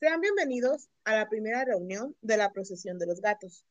[0.00, 3.66] Sean bienvenidos a la primera reunión de la procesión de los gatos.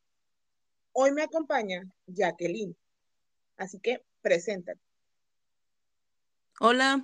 [0.91, 2.77] Hoy me acompaña Jacqueline,
[3.57, 4.79] así que preséntate.
[6.59, 7.03] Hola,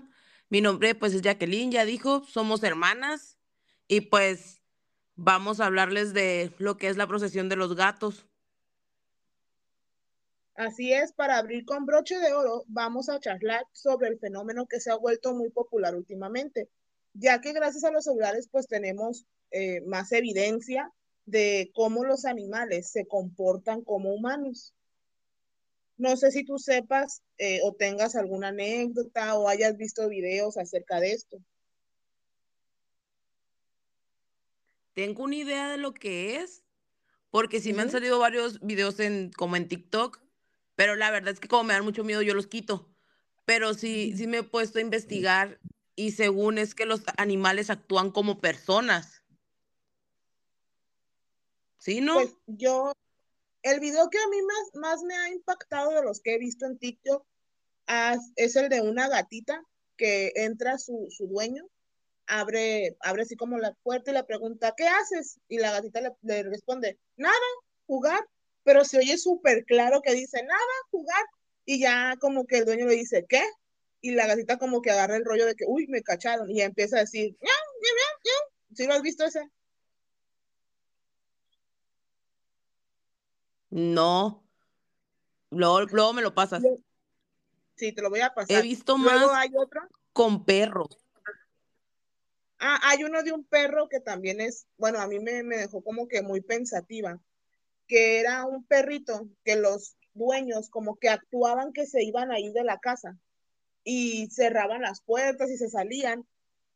[0.49, 3.39] mi nombre pues es Jacqueline, ya dijo, somos hermanas
[3.88, 4.62] y pues
[5.15, 8.28] vamos a hablarles de lo que es la procesión de los gatos.
[10.53, 14.79] Así es, para abrir con broche de oro, vamos a charlar sobre el fenómeno que
[14.79, 16.70] se ha vuelto muy popular últimamente,
[17.16, 20.92] ya que gracias a los celulares pues tenemos eh, más evidencia
[21.26, 24.73] de cómo los animales se comportan como humanos.
[25.98, 31.00] No sé si tú sepas eh, o tengas alguna anécdota o hayas visto videos acerca
[31.00, 31.38] de esto.
[34.94, 36.64] Tengo una idea de lo que es,
[37.32, 40.22] porque sí me han salido varios videos en, como en TikTok,
[40.76, 42.90] pero la verdad es que como me dan mucho miedo, yo los quito.
[43.45, 45.59] Pero sí, sí me he puesto a investigar
[45.95, 49.23] y según es que los animales actúan como personas.
[51.78, 52.16] ¿Sí, no?
[52.16, 52.94] Pues yo,
[53.61, 56.66] el video que a mí más, más me ha impactado de los que he visto
[56.66, 57.25] en TikTok
[58.36, 59.64] es el de una gatita
[59.95, 61.64] que entra su, su dueño,
[62.25, 65.39] abre, abre así como la puerta y le pregunta, ¿qué haces?
[65.48, 67.36] Y la gatita le responde, nada,
[67.86, 68.27] jugar
[68.66, 71.23] pero se oye súper claro que dice, nada, jugar,
[71.66, 73.44] y ya como que el dueño le dice, ¿qué?
[74.06, 76.98] Y la gatita como que agarra el rollo de que, uy, me cacharon, y empieza
[76.98, 77.89] a decir, ¿ya, ya,
[78.23, 79.50] ya, ¿Sí lo has visto ese?
[83.72, 84.48] No.
[85.50, 86.61] Luego, me lo pasas.
[87.78, 88.59] Sí, te lo voy a pasar.
[88.59, 89.81] He visto más hay otro.
[90.14, 91.03] con perros.
[92.59, 95.83] Ah, hay uno de un perro que también es, bueno, a mí me, me dejó
[95.83, 97.20] como que muy pensativa
[97.88, 102.53] que era un perrito que los dueños como que actuaban que se iban a ir
[102.53, 103.17] de la casa
[103.86, 106.28] y cerraban las puertas y se salían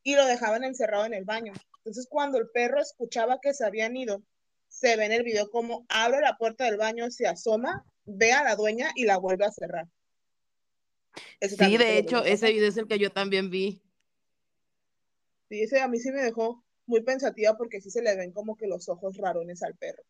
[0.04, 1.52] y lo dejaban encerrado en el baño.
[1.78, 4.24] Entonces cuando el perro escuchaba que se habían ido,
[4.70, 8.44] se ve en el video como abre la puerta del baño, se asoma, ve a
[8.44, 9.88] la dueña y la vuelve a cerrar.
[11.42, 13.82] sí, de hecho, ese video es el que yo también vi.
[15.50, 18.56] Sí, ese a mí sí me dejó muy pensativa porque sí se le ven como
[18.56, 20.04] que los ojos rarones al perro.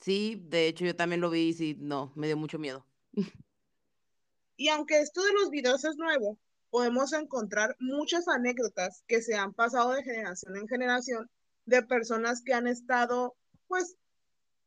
[0.00, 2.86] Sí, de hecho yo también lo vi y sí, no, me dio mucho miedo.
[4.56, 6.38] Y aunque esto de los videos es nuevo,
[6.70, 11.30] podemos encontrar muchas anécdotas que se han pasado de generación en generación
[11.66, 13.36] de personas que han estado,
[13.68, 13.96] pues,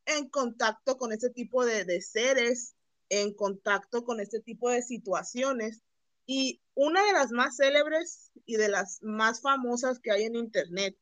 [0.06, 2.74] en contacto con este tipo de, de seres,
[3.08, 5.82] en contacto con este tipo de situaciones.
[6.26, 10.96] Y una de las más célebres y de las más famosas que hay en Internet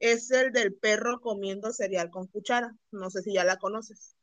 [0.00, 2.74] es el del perro comiendo cereal con cuchara.
[2.90, 4.14] No sé si ya la conoces.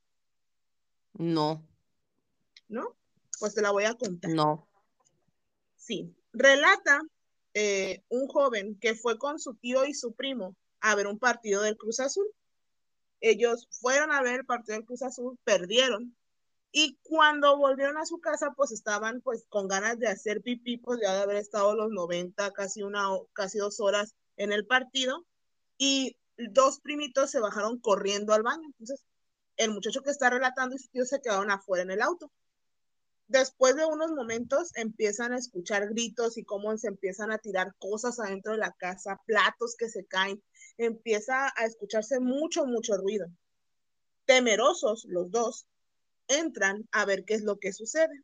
[1.14, 1.66] No.
[2.68, 2.96] ¿No?
[3.40, 4.31] Pues te la voy a contar.
[4.31, 4.68] No.
[5.75, 6.16] Sí.
[6.34, 7.01] Relata
[7.53, 11.62] eh, un joven que fue con su tío y su primo a ver un partido
[11.62, 12.28] del Cruz Azul.
[13.22, 16.16] Ellos fueron a ver el partido del Cruz Azul, perdieron.
[16.72, 21.00] Y cuando volvieron a su casa, pues estaban pues con ganas de hacer pipí, pues
[21.01, 25.25] ya de haber estado los 90, casi una, casi dos horas en el partido
[25.78, 28.68] y dos primitos se bajaron corriendo al baño.
[28.68, 29.06] Entonces,
[29.57, 32.29] el muchacho que está relatando y su tío se quedaron afuera en el auto.
[33.28, 38.19] Después de unos momentos empiezan a escuchar gritos y cómo se empiezan a tirar cosas
[38.19, 40.44] adentro de la casa, platos que se caen,
[40.78, 43.28] empieza a escucharse mucho, mucho ruido.
[44.25, 45.66] Temerosos los dos,
[46.28, 48.24] entran a ver qué es lo que sucede.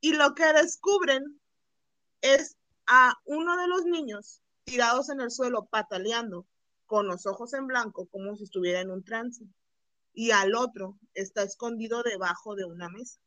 [0.00, 1.40] Y lo que descubren
[2.20, 2.56] es
[2.86, 6.46] a uno de los niños tirados en el suelo pataleando
[6.86, 9.44] con los ojos en blanco como si estuviera en un trance.
[10.12, 13.20] Y al otro está escondido debajo de una mesa.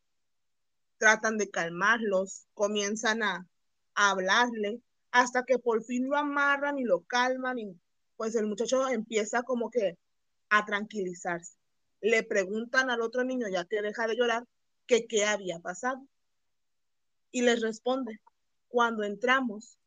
[1.03, 3.45] Tratan de calmarlos, comienzan a,
[3.93, 4.79] hablarle,
[5.11, 7.77] hasta que por fin lo amarran y lo calman y
[8.15, 9.97] pues el muchacho empieza como que
[10.47, 11.57] a tranquilizarse.
[11.99, 14.47] Le preguntan al otro niño, ya que deja de llorar,
[14.87, 16.07] que qué había pasado.
[17.31, 18.21] Y les responde,
[18.69, 19.77] cuando entramos,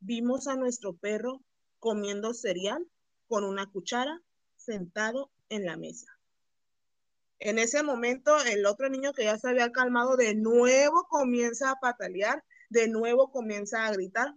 [0.00, 1.40] vimos a nuestro perro
[1.78, 2.84] comiendo cereal
[3.28, 4.20] con una cuchara
[4.56, 6.15] sentado en la mesa.
[7.38, 11.76] En ese momento, el otro niño que ya se había calmado de nuevo comienza a
[11.80, 14.34] patalear, de nuevo comienza a gritar.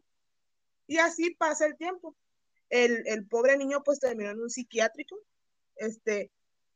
[0.87, 2.15] Y así pasa el tiempo.
[2.69, 5.17] El, el pobre niño pues terminó en un psiquiátrico,
[5.75, 6.31] este,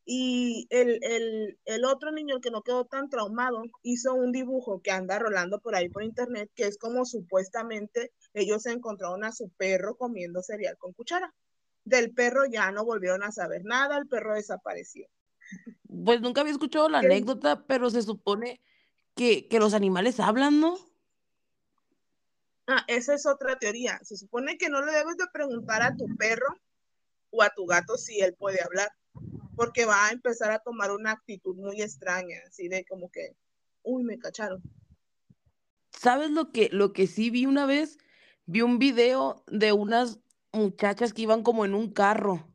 [0.05, 4.91] y el, el, el, otro niño que no quedó tan traumado hizo un dibujo que
[4.91, 9.95] anda rolando por ahí por internet, que es como supuestamente ellos encontraron a su perro
[9.95, 11.33] comiendo cereal con cuchara.
[11.85, 15.07] Del perro ya no volvieron a saber nada, el perro desapareció.
[16.05, 18.61] Pues nunca había escuchado la anécdota, pero se supone
[19.15, 20.77] que, que los animales hablan, ¿no?
[22.67, 23.99] Ah, esa es otra teoría.
[24.03, 26.57] Se supone que no le debes de preguntar a tu perro
[27.29, 28.89] o a tu gato si él puede hablar,
[29.55, 33.35] porque va a empezar a tomar una actitud muy extraña, así de como que,
[33.83, 34.61] uy, me cacharon.
[35.91, 37.97] ¿Sabes lo que, lo que sí vi una vez?
[38.45, 40.19] Vi un video de unas
[40.51, 42.47] muchachas que iban como en un carro.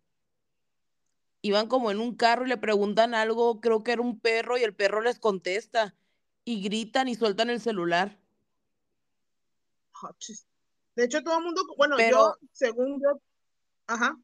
[1.40, 4.62] Iban como en un carro y le preguntan algo, creo que era un perro, y
[4.62, 5.94] el perro les contesta
[6.44, 8.18] y gritan y sueltan el celular.
[10.96, 13.20] De hecho, todo el mundo, bueno, yo, según yo,
[13.86, 14.18] ajá.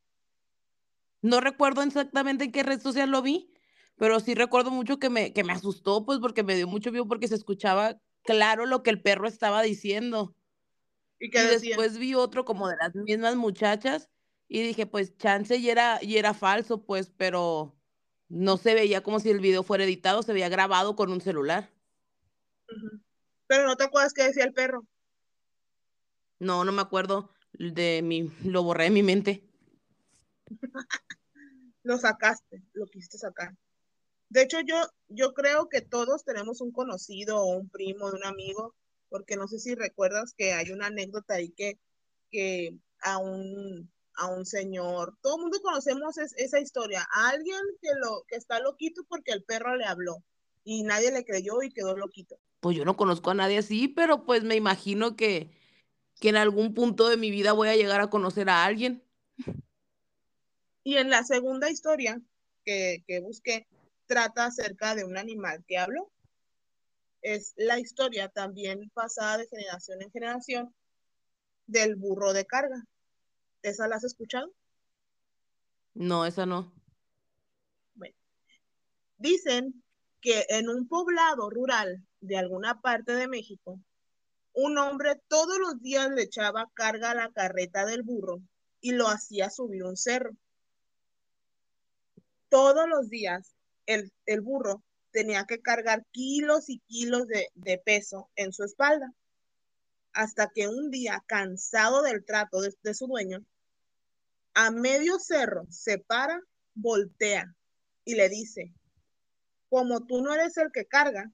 [1.23, 3.51] No recuerdo exactamente en qué red social lo vi,
[3.97, 7.07] pero sí recuerdo mucho que me, que me asustó, pues porque me dio mucho miedo
[7.07, 10.35] porque se escuchaba claro lo que el perro estaba diciendo.
[11.21, 14.11] Y, después vi otro como de las mismas muchachas
[14.49, 17.75] y dije, pues chance y era, y era falso, pues, pero
[18.29, 21.71] no se veía como si el video fuera editado, se veía grabado con un celular.
[23.47, 24.87] Pero no te acuerdas qué decía el perro.
[26.39, 29.49] No, no me acuerdo de mi, lo borré de mi mente.
[31.83, 33.55] lo sacaste, lo quisiste sacar.
[34.29, 34.77] De hecho, yo,
[35.09, 38.75] yo creo que todos tenemos un conocido o un primo de un amigo,
[39.09, 41.79] porque no sé si recuerdas que hay una anécdota ahí que,
[42.31, 47.91] que a un, a un señor, todo el mundo conocemos esa historia, a alguien que,
[47.97, 50.23] lo, que está loquito porque el perro le habló
[50.65, 52.39] y nadie le creyó y quedó loquito.
[52.61, 55.51] Pues yo no conozco a nadie así, pero pues me imagino que,
[56.21, 59.03] que en algún punto de mi vida voy a llegar a conocer a alguien.
[60.83, 62.21] Y en la segunda historia
[62.65, 63.67] que, que busqué,
[64.07, 66.11] trata acerca de un animal que habló.
[67.23, 70.75] Es la historia también pasada de generación en generación
[71.67, 72.85] del burro de carga.
[73.65, 74.53] ¿Esa la has escuchado?
[75.95, 76.71] No, esa no.
[77.95, 78.15] Bueno,
[79.17, 79.83] dicen
[80.21, 83.81] que en un poblado rural de alguna parte de México,
[84.53, 88.43] un hombre todos los días le echaba carga a la carreta del burro
[88.83, 90.37] y lo hacía subir un cerro.
[92.51, 93.55] Todos los días
[93.87, 94.13] el,
[94.43, 99.15] burro tenía que cargar kilos y kilos de, peso en su espalda,
[100.13, 103.43] hasta que un día, cansado del trato de, de su dueño,
[104.55, 106.41] a medio cerro se para,
[106.75, 107.55] voltea
[108.05, 108.73] y le dice,
[109.69, 111.33] como tú no eres el que carga,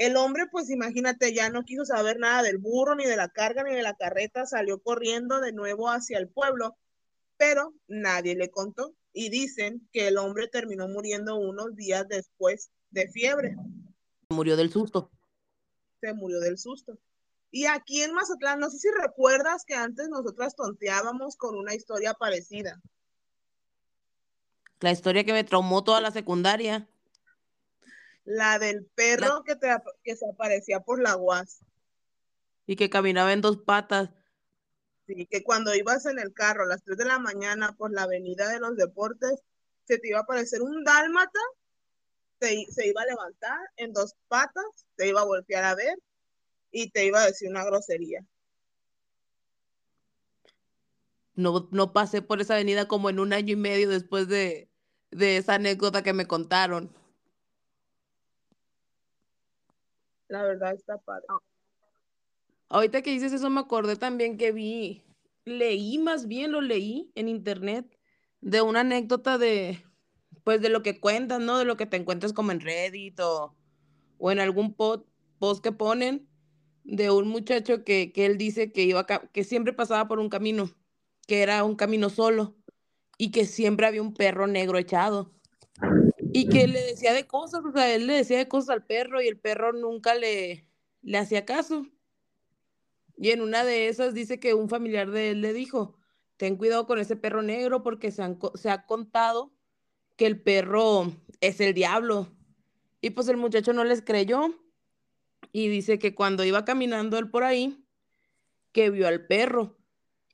[0.00, 3.64] el hombre, pues imagínate, ya no quiso saber nada del burro, ni de la carga,
[3.64, 6.78] ni de la carreta, salió corriendo de nuevo hacia el pueblo,
[7.36, 8.94] pero nadie le contó.
[9.12, 13.56] Y dicen que el hombre terminó muriendo unos días después de fiebre.
[14.30, 15.10] Murió del susto.
[16.00, 16.98] Se murió del susto.
[17.50, 22.14] Y aquí en Mazatlán, no sé si recuerdas que antes nosotras tonteábamos con una historia
[22.14, 22.80] parecida.
[24.78, 26.88] La historia que me traumó toda la secundaria.
[28.24, 29.68] La del perro Que, te,
[30.04, 31.64] que se aparecía por la UAS.
[32.66, 34.10] Y que caminaba en dos patas.
[35.08, 38.04] Sí, que cuando ibas en el carro a las 3 de la mañana por la
[38.04, 39.40] avenida de los deportes,
[39.84, 41.40] se te iba a aparecer un dálmata,
[42.40, 45.98] se, se iba a levantar en dos patas, te iba a voltear a ver
[46.70, 48.24] y te iba a decir una grosería.
[51.34, 54.70] No, no pasé por esa avenida como en un año y medio después de,
[55.10, 56.94] de esa anécdota que me contaron.
[60.28, 61.26] La verdad está padre.
[61.28, 61.38] Ah.
[62.68, 65.02] Ahorita que dices eso me acordé también que vi,
[65.44, 67.98] leí más bien, lo leí en internet,
[68.40, 69.84] de una anécdota de,
[70.44, 71.58] pues de lo que cuentas, ¿no?
[71.58, 73.56] De lo que te encuentras como en Reddit o,
[74.18, 76.29] o en algún post que ponen
[76.90, 80.70] de un muchacho que, que él dice que iba que siempre pasaba por un camino,
[81.28, 82.56] que era un camino solo
[83.16, 85.32] y que siempre había un perro negro echado
[86.32, 89.22] y que le decía de cosas, o sea, él le decía de cosas al perro
[89.22, 90.66] y el perro nunca le,
[91.02, 91.86] le hacía caso.
[93.16, 95.96] Y en una de esas dice que un familiar de él le dijo,
[96.36, 98.22] ten cuidado con ese perro negro porque se,
[98.54, 99.52] se ha contado
[100.16, 102.28] que el perro es el diablo.
[103.00, 104.54] Y pues el muchacho no les creyó
[105.52, 107.84] y dice que cuando iba caminando él por ahí,
[108.72, 109.76] que vio al perro,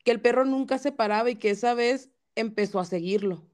[0.05, 3.47] que el perro nunca se paraba y que esa vez empezó a seguirlo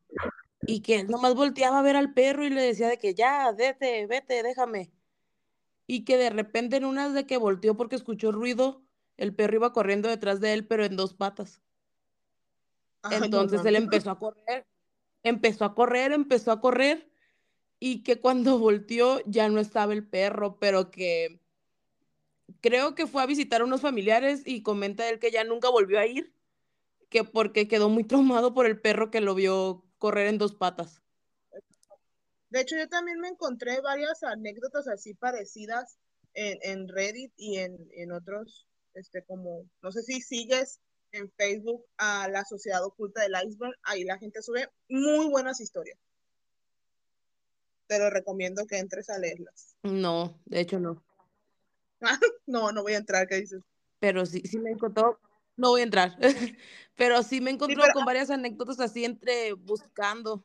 [0.66, 3.50] y que él nomás volteaba a ver al perro y le decía de que ya,
[3.52, 4.92] vete, vete, déjame.
[5.86, 8.82] Y que de repente en unas de que volteó porque escuchó ruido,
[9.16, 11.60] el perro iba corriendo detrás de él, pero en dos patas.
[13.10, 14.66] Entonces él empezó a correr,
[15.24, 17.10] empezó a correr, empezó a correr,
[17.80, 21.40] y que cuando volteó ya no estaba el perro, pero que
[22.60, 25.98] creo que fue a visitar a unos familiares y comenta él que ya nunca volvió
[25.98, 26.34] a ir,
[27.08, 31.02] que porque quedó muy traumado por el perro que lo vio correr en dos patas.
[32.50, 35.96] De hecho, yo también me encontré varias anécdotas así parecidas
[36.34, 40.80] en, Reddit y en, otros este, como, no sé si sigues
[41.12, 45.98] en Facebook a la Sociedad Oculta del Iceberg, ahí la gente sube muy buenas historias.
[47.86, 49.76] Te lo recomiendo que entres a leerlas.
[49.82, 51.02] No, de hecho no.
[52.46, 53.62] no, no voy a entrar, ¿qué dices?
[53.98, 55.18] Pero sí, sí me encontró,
[55.56, 56.16] no voy a entrar,
[56.96, 60.44] pero sí me encontró con varias anécdotas así entre buscando.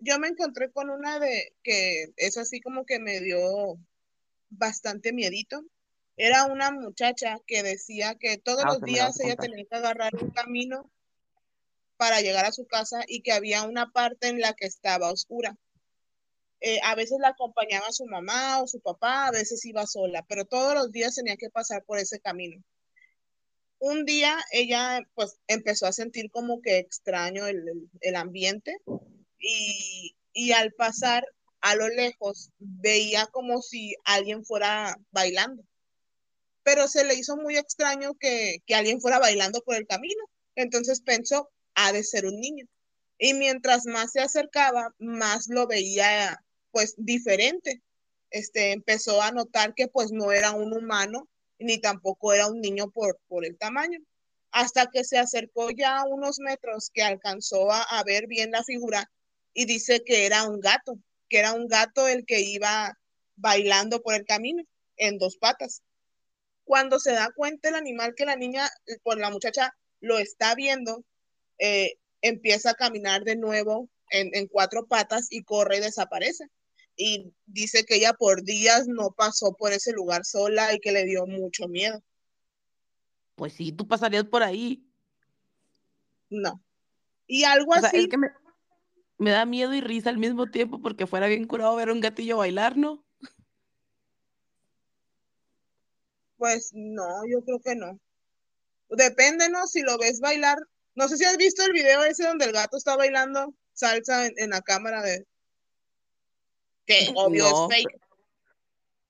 [0.00, 3.78] Yo me encontré con una de que es así como que me dio
[4.50, 5.64] bastante miedito.
[6.16, 10.30] Era una muchacha que decía que todos ah, los días ella tenía que agarrar un
[10.30, 10.90] camino
[11.96, 15.56] para llegar a su casa y que había una parte en la que estaba oscura.
[16.60, 20.44] Eh, a veces la acompañaba su mamá o su papá, a veces iba sola, pero
[20.44, 22.62] todos los días tenía que pasar por ese camino.
[23.78, 28.76] Un día ella pues empezó a sentir como que extraño el, el ambiente
[29.38, 31.24] y, y al pasar
[31.60, 35.62] a lo lejos veía como si alguien fuera bailando.
[36.64, 40.24] Pero se le hizo muy extraño que, que alguien fuera bailando por el camino.
[40.56, 42.66] Entonces pensó, ha de ser un niño.
[43.18, 47.82] Y mientras más se acercaba, más lo veía pues diferente.
[48.30, 52.90] Este empezó a notar que pues no era un humano ni tampoco era un niño
[52.90, 54.00] por, por el tamaño.
[54.50, 59.10] Hasta que se acercó ya a unos metros que alcanzó a, ver bien la figura
[59.52, 60.98] y dice que era un gato,
[61.28, 62.96] que era un gato el que iba
[63.36, 64.62] bailando por el camino
[64.96, 65.82] en dos patas.
[66.64, 68.68] Cuando se da cuenta el animal que la niña,
[69.02, 71.04] pues la muchacha lo está viendo,
[71.58, 76.48] eh, empieza a caminar de nuevo en, en, cuatro patas y corre y desaparece.
[77.00, 81.04] Y dice que ella por días no pasó por ese lugar sola y que le
[81.04, 82.02] dio mucho miedo.
[83.36, 84.84] Pues sí, tú pasarías por ahí.
[86.28, 86.60] No.
[87.28, 88.08] Y algo así.
[88.08, 88.28] que me,
[89.16, 92.00] me da miedo y risa al mismo tiempo porque fuera bien curado ver a un
[92.00, 93.04] gatillo bailar, ¿no?
[96.36, 98.00] Pues no, yo creo que no.
[98.90, 99.66] Depende, ¿no?
[99.66, 100.58] Si lo ves bailar.
[100.94, 104.50] No sé si has visto el video ese donde el gato está bailando salsa en,
[104.50, 105.26] la cámara de.
[106.88, 108.00] Que obvio es fake.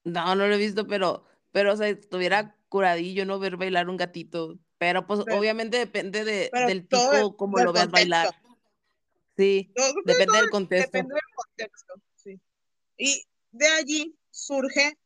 [0.04, 3.96] No, no lo he visto, pero, pero o sea, estuviera curadillo no ver bailar un
[3.96, 4.58] gatito.
[4.78, 8.28] Pero pues obviamente depende de, del tipo como lo veas bailar.
[9.36, 9.72] Sí,
[10.04, 10.86] depende del contexto.
[10.86, 12.40] Depende del contexto, sí.
[12.96, 14.96] Y de allí surge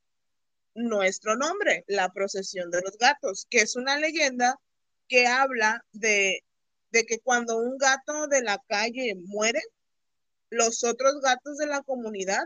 [0.74, 4.58] nuestro nombre, la procesión de los gatos, que es una leyenda
[5.08, 6.44] que habla de,
[6.90, 9.60] de que cuando un gato de la calle muere,
[10.50, 12.44] los otros gatos de la comunidad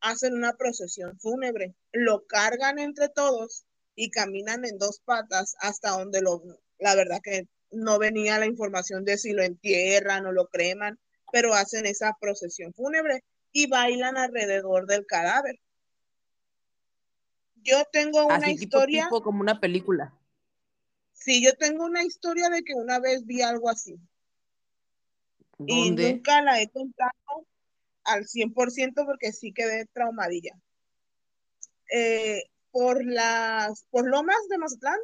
[0.00, 3.64] hacen una procesión fúnebre, lo cargan entre todos
[3.94, 6.42] y caminan en dos patas hasta donde lo,
[6.78, 10.98] la verdad que no venía la información de si lo entierran o lo creman,
[11.32, 15.60] pero hacen esa procesión fúnebre y bailan alrededor del cadáver.
[17.62, 19.08] Yo tengo una historia.
[19.08, 20.14] como una película.
[21.12, 23.98] Sí, yo tengo una historia de que una vez vi algo así.
[25.66, 27.10] Y nunca la he contado
[28.10, 30.54] al 100% porque sí quedé traumadilla.
[31.92, 34.98] Eh, por las, por Lomas de Mazatlán,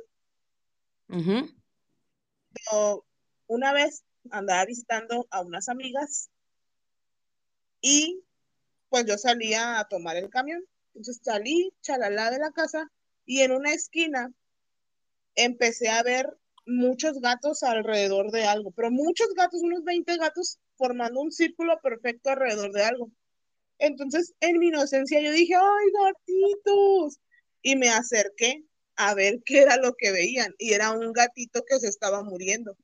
[3.48, 6.30] una vez andaba visitando a unas amigas
[7.80, 8.22] y
[8.88, 10.64] pues yo salía a tomar el camión.
[10.94, 12.90] Entonces salí, chalala de la casa
[13.24, 14.32] y en una esquina
[15.34, 16.36] empecé a ver
[16.66, 22.30] muchos gatos alrededor de algo, pero muchos gatos, unos 20 gatos formando un círculo perfecto
[22.30, 23.10] alrededor de algo.
[23.78, 27.20] Entonces, en mi inocencia, yo dije, ¡ay, gatitos!
[27.62, 28.64] Y me acerqué
[28.96, 30.54] a ver qué era lo que veían.
[30.58, 32.76] Y era un gatito que se estaba muriendo.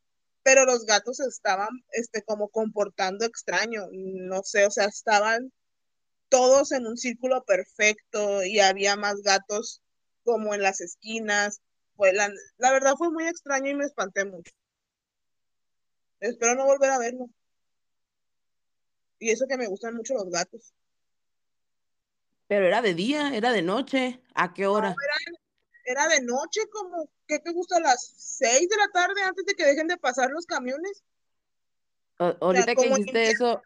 [0.42, 3.86] Pero los gatos estaban, este, como comportando extraño.
[3.92, 5.52] No sé, o sea, estaban
[6.28, 9.82] todos en un círculo perfecto y había más gatos
[10.24, 11.60] como en las esquinas.
[11.96, 14.52] Pues la, la verdad fue muy extraño y me espanté mucho.
[16.20, 17.28] Espero no volver a verlo.
[19.22, 20.74] Y eso que me gustan mucho los gatos.
[22.48, 24.20] Pero era de día, era de noche.
[24.34, 24.96] ¿A qué hora?
[25.84, 27.76] era, de noche, como, ¿qué te gusta?
[27.76, 31.04] A las seis de la tarde antes de que dejen de pasar los camiones.
[32.18, 33.62] ahorita que dijiste eso.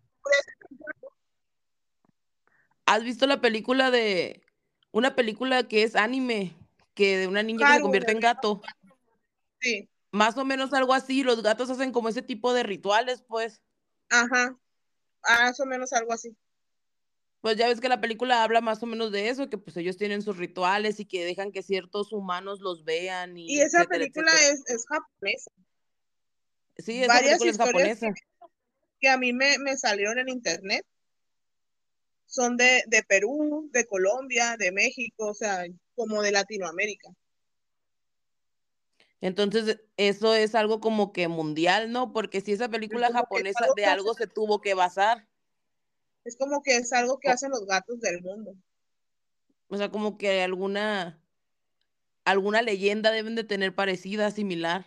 [2.85, 4.43] ¿Has visto la película de
[4.93, 6.55] una película que es anime,
[6.93, 8.61] que de una niña que se convierte en gato?
[9.61, 9.89] Sí.
[10.11, 13.63] Más o menos algo así, los gatos hacen como ese tipo de rituales, pues.
[14.11, 14.55] Ajá.
[15.28, 16.37] Más o menos algo así
[17.47, 19.97] pues ya ves que la película habla más o menos de eso, que pues ellos
[19.97, 23.37] tienen sus rituales y que dejan que ciertos humanos los vean.
[23.37, 25.52] Y, y esa película es, es, japonesa.
[26.76, 28.14] Sí, esa Varias película es japonesa.
[28.99, 30.85] Que, a mí me, me, salieron en internet
[32.26, 37.11] son de, de Perú, de Colombia, de México, o sea, como de Latinoamérica.
[39.21, 42.13] Entonces, eso es algo como que mundial, ¿no?
[42.13, 45.27] Porque si esa película japonesa de algo se tuvo que basar.
[46.25, 48.55] Es como que es algo que hacen los gatos del mundo.
[49.69, 51.21] O sea, como que alguna
[52.25, 54.85] alguna leyenda deben de tener parecida, similar.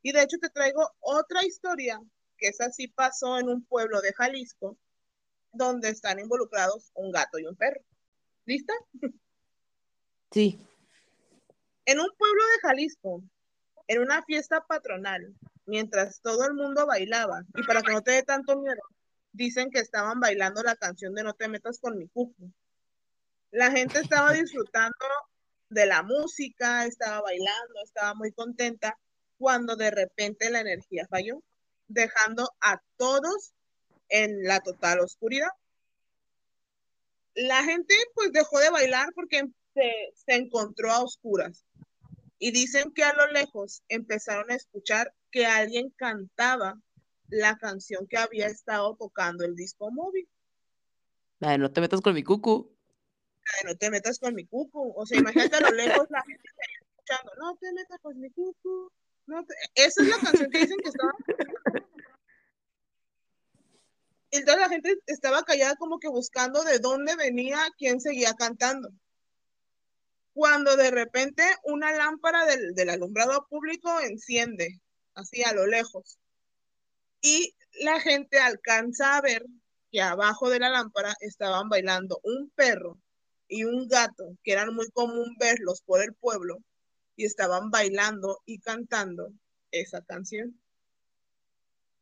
[0.00, 2.00] Y de hecho te traigo otra historia,
[2.38, 4.78] que esa sí pasó en un pueblo de Jalisco,
[5.52, 7.80] donde están involucrados un gato y un perro.
[8.46, 8.72] ¿Lista?
[10.30, 10.58] Sí.
[11.84, 13.22] En un pueblo de Jalisco,
[13.88, 15.34] en una fiesta patronal,
[15.66, 18.80] mientras todo el mundo bailaba, y para que no te dé tanto miedo,
[19.32, 22.52] dicen que estaban bailando la canción de No te metas con mi cucu.
[23.50, 25.06] La gente estaba disfrutando
[25.70, 28.96] de la música, estaba bailando, estaba muy contenta,
[29.38, 31.42] cuando de repente la energía falló,
[31.88, 33.54] dejando a todos
[34.08, 35.50] en la total oscuridad.
[37.34, 39.42] La gente pues dejó de bailar porque
[39.74, 41.64] se, se encontró a oscuras
[42.42, 46.76] y dicen que a lo lejos empezaron a escuchar que alguien cantaba
[47.28, 50.28] la canción que había estado tocando el disco móvil.
[51.38, 52.76] La no te metas con mi cucu.
[53.62, 54.92] La no te metas con mi cucu.
[54.96, 56.48] O sea, imagínate a lo lejos la gente
[56.88, 58.90] escuchando, no te metas con mi cucu.
[59.76, 61.12] Esa es la canción que dicen que estaba.
[64.32, 68.90] Entonces la gente estaba callada como que buscando de dónde venía quién seguía cantando.
[70.34, 74.80] Cuando de repente una lámpara del, del alumbrado público enciende,
[75.14, 76.18] así a lo lejos.
[77.20, 79.44] Y la gente alcanza a ver
[79.90, 82.98] que abajo de la lámpara estaban bailando un perro
[83.46, 86.58] y un gato, que eran muy común verlos por el pueblo,
[87.16, 89.30] y estaban bailando y cantando
[89.70, 90.58] esa canción.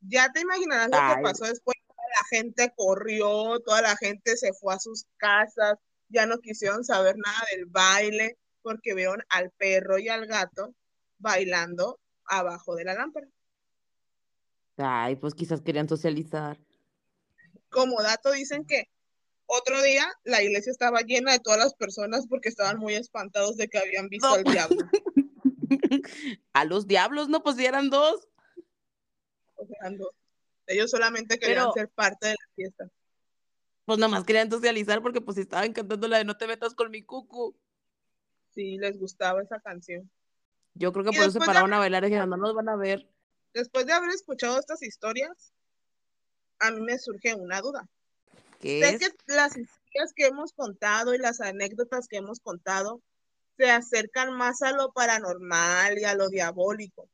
[0.03, 1.77] Ya te imaginarás lo que pasó después.
[1.89, 5.75] La gente corrió, toda la gente se fue a sus casas,
[6.11, 10.75] ya no quisieron saber nada del baile porque vieron al perro y al gato
[11.19, 13.27] bailando abajo de la lámpara.
[14.77, 16.59] Ay, pues quizás querían socializar.
[17.69, 18.89] Como dato dicen que
[19.47, 23.69] otro día la iglesia estaba llena de todas las personas porque estaban muy espantados de
[23.69, 24.79] que habían visto al diablo.
[26.53, 27.43] a los diablos, ¿no?
[27.43, 28.29] Pues eran dos.
[29.57, 30.11] Pues eran dos.
[30.67, 32.91] Ellos solamente querían ser parte de la fiesta.
[33.91, 36.93] Pues nada más querían socializar porque pues estaban cantando la de No te metas con
[36.93, 37.57] mi cucu.
[38.55, 40.09] Sí, les gustaba esa canción.
[40.75, 42.77] Yo creo que por eso se pararon a bailar y dijeron, no nos van a
[42.77, 43.05] ver.
[43.53, 45.53] Después de haber escuchado estas historias,
[46.61, 47.89] a mí me surge una duda.
[48.61, 53.03] ¿Qué sé que las historias que hemos contado y las anécdotas que hemos contado
[53.57, 57.09] se acercan más a lo paranormal y a lo diabólico.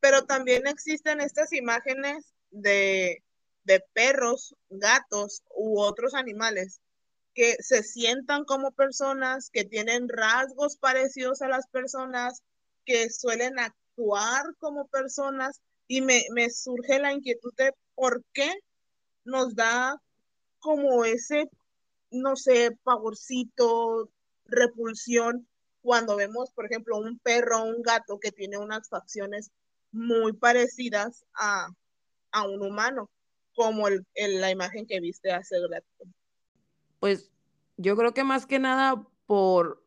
[0.00, 3.22] Pero también existen estas imágenes de,
[3.68, 6.80] de perros, gatos u otros animales
[7.34, 12.42] que se sientan como personas, que tienen rasgos parecidos a las personas,
[12.84, 15.60] que suelen actuar como personas.
[15.86, 18.52] Y me, me surge la inquietud de por qué
[19.24, 20.02] nos da
[20.58, 21.48] como ese,
[22.10, 24.10] no sé, pavorcito,
[24.46, 25.46] repulsión
[25.80, 29.50] cuando vemos, por ejemplo, un perro o un gato que tiene unas facciones
[29.92, 31.68] muy parecidas a,
[32.44, 33.10] un humano,
[33.58, 35.86] como el, la imagen que viste hace rato.
[37.00, 37.32] Pues
[37.76, 39.84] yo creo que más que nada por,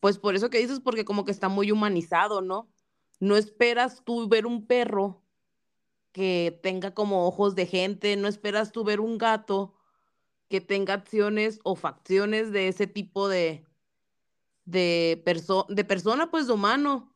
[0.00, 2.72] pues por eso que dices, porque como que está muy humanizado, ¿no?
[3.20, 5.22] No esperas tú ver un perro
[6.12, 9.74] que tenga como ojos de gente, no esperas tú ver un gato
[10.48, 13.66] que tenga acciones o facciones de ese tipo de,
[14.64, 15.22] de,
[15.68, 17.14] de persona, pues de humano.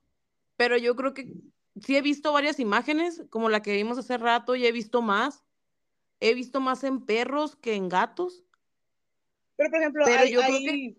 [0.56, 1.34] Pero yo creo que
[1.80, 5.45] sí he visto varias imágenes, como la que vimos hace rato, y he visto más.
[6.20, 8.44] He visto más en perros que en gatos.
[9.56, 10.96] Pero, por ejemplo, yo creo que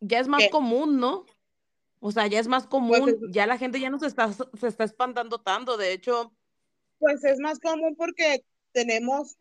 [0.00, 1.26] ya es más común, ¿no?
[2.00, 4.66] O sea, ya es más común, pues ya la gente ya no se está, se
[4.66, 6.32] está espantando tanto, de hecho.
[6.98, 9.36] Pues es más común porque tenemos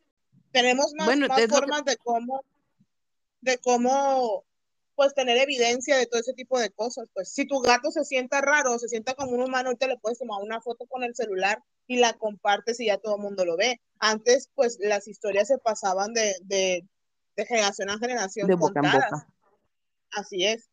[0.55, 1.07] tenemos más,
[1.49, 2.45] formas de cómo,
[3.41, 4.45] de cómo,
[4.95, 7.09] pues tener evidencia de todo ese tipo de cosas.
[7.13, 10.17] Pues si tu gato se sienta raro se sienta como un humano, ahorita le puedes
[10.17, 13.57] tomar una foto con el celular y la compartes y ya todo el mundo lo
[13.57, 13.81] ve.
[13.99, 16.87] Antes, pues las historias se pasaban de, de,
[17.35, 19.25] de generación a generación de contadas.
[20.11, 20.69] Así es.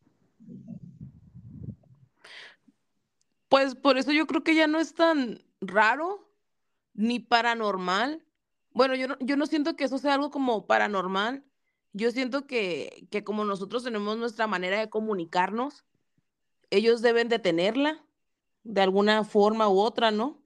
[3.49, 6.31] Pues por eso yo creo que ya no es tan raro
[6.95, 8.25] ni paranormal,
[8.75, 11.45] bueno, yo no, yo no siento que eso sea algo como paranormal.
[11.93, 15.85] Yo siento que, que como nosotros tenemos nuestra manera de comunicarnos,
[16.71, 18.03] ellos deben de tenerla
[18.65, 20.42] de alguna forma u otra, ¿no?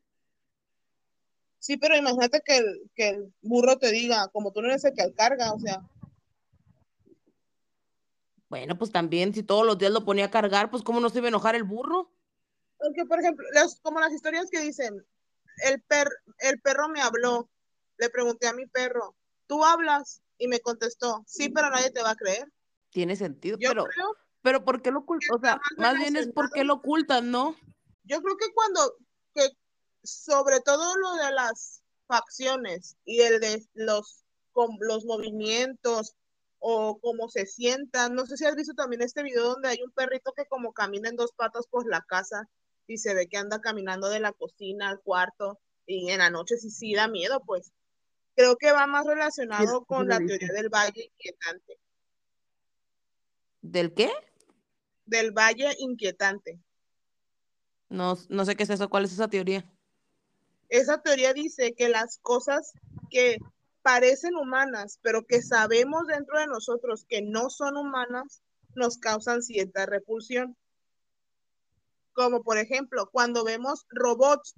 [1.66, 4.94] Sí, pero imagínate que el, que el burro te diga, como tú no eres el
[4.94, 5.82] que carga, o sea.
[8.48, 11.18] Bueno, pues también, si todos los días lo ponía a cargar, pues ¿cómo no se
[11.18, 12.08] iba a enojar el burro?
[12.78, 15.04] Porque, por ejemplo, las, como las historias que dicen,
[15.64, 17.50] el, per, el perro me habló,
[17.98, 19.16] le pregunté a mi perro,
[19.48, 20.22] ¿tú hablas?
[20.38, 22.46] Y me contestó, sí, pero nadie te va a creer.
[22.90, 23.86] Tiene sentido, pero,
[24.40, 25.36] pero ¿por qué lo ocultan?
[25.36, 27.56] O sea, más bien es por qué lo ocultan, ¿no?
[28.04, 28.98] Yo creo que cuando,
[29.34, 29.50] que
[30.06, 36.14] sobre todo lo de las facciones y el de los, con los movimientos
[36.58, 38.14] o cómo se sientan.
[38.14, 41.08] No sé si has visto también este video donde hay un perrito que como camina
[41.08, 42.48] en dos patas por la casa
[42.86, 46.56] y se ve que anda caminando de la cocina al cuarto y en la noche
[46.56, 47.72] sí sí da miedo, pues.
[48.34, 51.78] Creo que va más relacionado con la teoría del valle inquietante.
[53.62, 54.12] ¿Del qué?
[55.06, 56.60] Del valle inquietante.
[57.88, 59.64] No, no sé qué es eso, ¿cuál es esa teoría?
[60.68, 62.72] Esa teoría dice que las cosas
[63.10, 63.38] que
[63.82, 68.42] parecen humanas, pero que sabemos dentro de nosotros que no son humanas,
[68.74, 70.56] nos causan cierta repulsión.
[72.12, 74.54] Como por ejemplo, cuando vemos robots,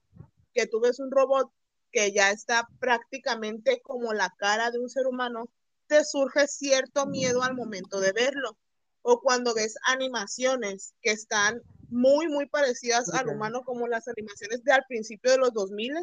[0.54, 1.50] que tú ves un robot
[1.92, 5.48] que ya está prácticamente como la cara de un ser humano,
[5.86, 8.56] te surge cierto miedo al momento de verlo.
[9.02, 14.72] O cuando ves animaciones que están muy, muy parecidas al humano, como las animaciones de
[14.72, 15.94] al principio de los 2000,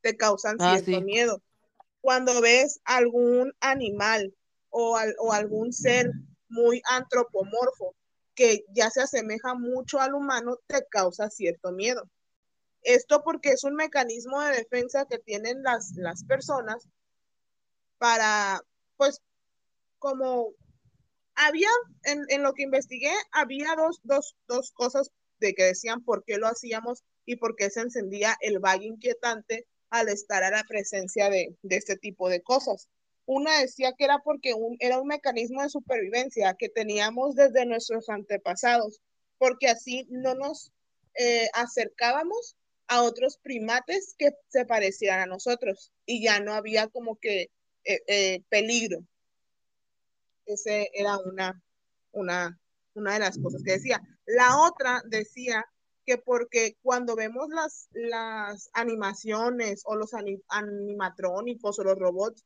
[0.00, 1.42] te causan ah, cierto miedo.
[2.00, 4.34] Cuando ves algún animal
[4.70, 6.10] o, o algún ser
[6.48, 7.94] muy antropomorfo
[8.34, 12.08] que ya se asemeja mucho al humano, te causa cierto miedo.
[12.82, 16.86] Esto porque es un mecanismo de defensa que tienen las, las personas
[17.98, 18.60] para,
[18.96, 19.22] pues,
[19.98, 20.52] como
[21.36, 21.68] había,
[22.04, 26.38] en, en, lo que investigué, había dos, dos, dos cosas de que decían por qué
[26.38, 31.30] lo hacíamos y por qué se encendía el valle inquietante al estar a la presencia
[31.30, 32.88] de, este tipo de cosas.
[33.26, 39.00] Una decía que era porque era un mecanismo de supervivencia que teníamos desde nuestros antepasados,
[39.38, 40.72] porque así no nos
[41.14, 42.56] eh, acercábamos
[42.88, 47.50] a otros primates que se parecieran a nosotros y ya no había como que
[47.84, 48.98] eh, eh, peligro.
[50.46, 51.60] Ese era una,
[52.12, 52.58] una,
[52.94, 54.00] una de las cosas que decía.
[54.26, 55.64] La otra decía
[56.06, 60.12] que porque cuando vemos las, las animaciones o los
[60.48, 62.44] animatrónicos o los robots,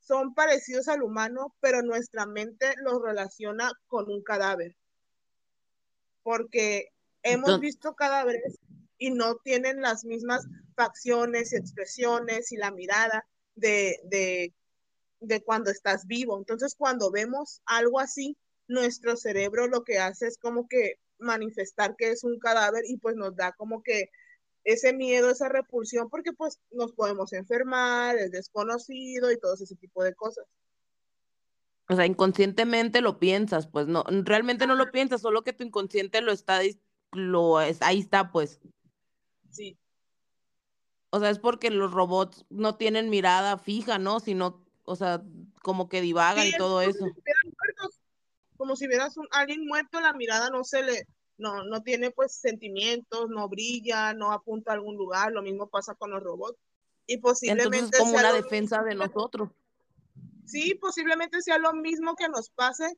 [0.00, 4.76] son parecidos al humano, pero nuestra mente los relaciona con un cadáver.
[6.22, 6.88] Porque
[7.22, 8.58] hemos visto cadáveres
[8.98, 14.52] y no tienen las mismas facciones y expresiones y la mirada de, de,
[15.26, 16.38] de cuando estás vivo.
[16.38, 18.36] Entonces, cuando vemos algo así,
[18.68, 23.16] nuestro cerebro lo que hace es como que manifestar que es un cadáver y pues
[23.16, 24.10] nos da como que
[24.64, 30.02] ese miedo, esa repulsión, porque pues nos podemos enfermar, es desconocido y todo ese tipo
[30.02, 30.46] de cosas.
[31.88, 36.22] O sea, inconscientemente lo piensas, pues no, realmente no lo piensas, solo que tu inconsciente
[36.22, 36.60] lo está,
[37.12, 38.58] lo es, ahí está, pues.
[39.50, 39.78] Sí.
[41.10, 44.18] O sea, es porque los robots no tienen mirada fija, ¿no?
[44.18, 45.22] Sino, o sea,
[45.62, 47.06] como que divagan y todo eso
[48.56, 52.34] como si vieras un, alguien muerto, la mirada no se le, no, no tiene pues
[52.34, 56.58] sentimientos, no brilla, no apunta a algún lugar, lo mismo pasa con los robots.
[57.06, 59.50] Y posiblemente Entonces, como una defensa de nosotros.
[60.46, 62.96] Sí, posiblemente sea lo mismo que nos pase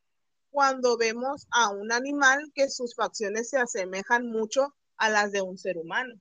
[0.50, 5.58] cuando vemos a un animal que sus facciones se asemejan mucho a las de un
[5.58, 6.14] ser humano.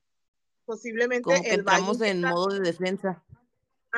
[0.64, 3.22] Posiblemente como que entramos en modo de defensa.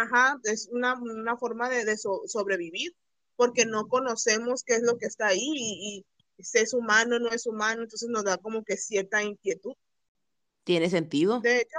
[0.03, 2.95] Ajá, es una, una forma de, de sobrevivir
[3.39, 6.05] porque no conocemos qué es lo que está ahí y,
[6.41, 9.75] si es humano, no es humano, entonces nos da como que cierta inquietud.
[10.65, 11.41] ¿Tiene sentido?
[11.41, 11.79] De hecho,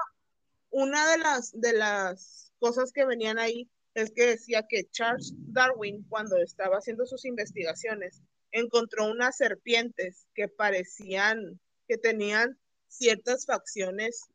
[0.69, 6.05] una de las, de las cosas que venían ahí es que decía que Charles Darwin,
[6.07, 8.21] cuando estaba haciendo sus investigaciones,
[8.53, 14.29] encontró unas serpientes que parecían, que tenían ciertas facciones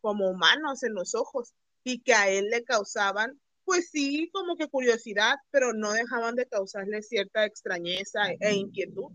[0.00, 1.52] como humanos en los ojos
[1.84, 3.40] y que a él le causaban
[3.70, 9.12] pues sí, como que curiosidad, pero no dejaban de causarle cierta extrañeza e inquietud.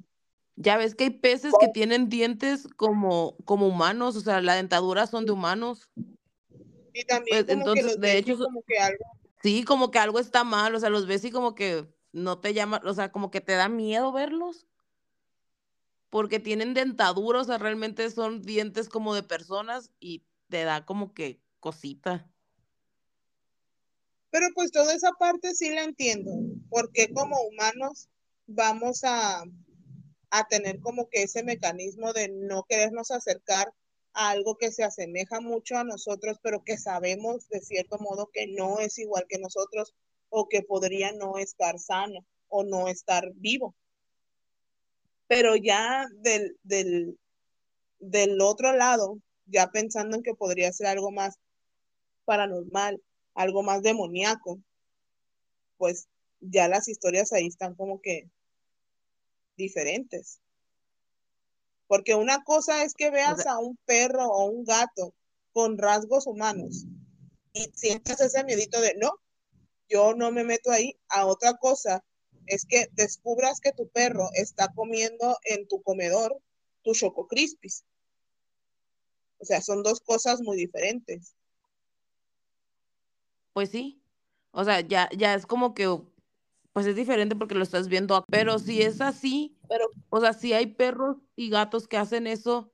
[0.55, 5.07] Ya ves que hay peces que tienen dientes como, como humanos, o sea, la dentadura
[5.07, 5.89] son de humanos.
[6.93, 9.03] Y también pues, entonces, de hecho, como que algo.
[9.43, 12.53] Sí, como que algo está mal, o sea, los ves y como que no te
[12.53, 14.65] llama, o sea, como que te da miedo verlos.
[16.09, 21.13] Porque tienen dentadura, o sea, realmente son dientes como de personas y te da como
[21.13, 22.31] que cosita.
[24.35, 26.29] Pero pues toda esa parte sí la entiendo,
[26.69, 28.09] porque como humanos
[28.45, 29.45] vamos a,
[30.49, 33.71] tener como que ese mecanismo de no querernos acercar
[34.11, 38.47] a algo que se asemeja mucho a nosotros, pero que sabemos de cierto modo que
[38.47, 39.95] no es igual que nosotros
[40.27, 42.19] o que podría no estar sano
[42.49, 43.73] o no estar vivo.
[45.27, 47.17] Pero ya del, del,
[47.99, 51.39] del otro lado, ya pensando en que podría ser algo más
[52.25, 53.01] paranormal,
[53.35, 54.59] algo más demoníaco,
[55.77, 56.07] pues
[56.39, 58.29] ya las historias ahí están como que
[59.57, 60.39] diferentes.
[61.87, 65.13] Porque una cosa es que veas a un perro o un gato
[65.53, 66.85] con rasgos humanos
[67.53, 69.13] y sientas ese miedito de no,
[69.87, 70.97] yo no me meto ahí.
[71.09, 72.03] A otra cosa
[72.47, 76.41] es que descubras que tu perro está comiendo en tu comedor
[76.83, 77.85] tu Choco Crispis.
[79.37, 81.35] O sea, son dos cosas muy diferentes.
[83.55, 84.01] Pues sí.
[84.51, 85.87] O sea, ya, ya es como que,
[86.73, 88.25] pues es diferente porque lo estás viendo.
[88.29, 92.73] Pero si es así, Pero, o sea, si hay perros y gatos que hacen eso,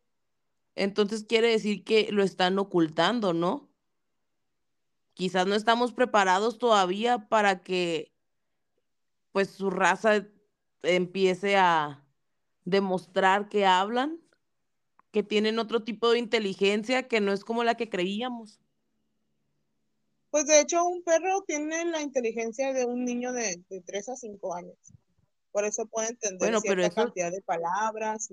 [0.76, 3.70] entonces quiere decir que lo están ocultando, ¿no?
[5.14, 8.12] Quizás no estamos preparados todavía para que,
[9.32, 10.28] pues, su raza
[10.84, 12.04] empiece a
[12.66, 14.20] demostrar que hablan,
[15.12, 18.61] que tienen otro tipo de inteligencia que no es como la que creíamos.
[20.32, 24.16] Pues de hecho, un perro tiene la inteligencia de un niño de, de 3 a
[24.16, 24.76] 5 años.
[25.52, 28.30] Por eso puede entender Bueno, pero cierta eso, cantidad de palabras.